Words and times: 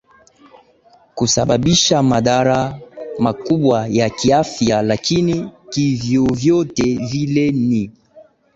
kusababisha 1.15 2.03
madhara 2.03 2.79
makubwa 3.19 3.87
ya 3.87 4.09
kiafya 4.09 4.81
lakini 4.81 5.51
kivyovyote 5.69 6.97
vile 7.11 7.51
ni 7.51 7.91